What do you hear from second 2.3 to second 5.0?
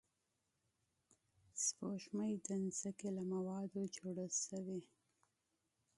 د ځمکې له موادو جوړه شوې